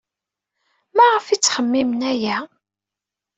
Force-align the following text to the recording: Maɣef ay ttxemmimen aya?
Maɣef 0.95 1.25
ay 1.27 1.39
ttxemmimen 1.39 2.01
aya? 2.11 2.37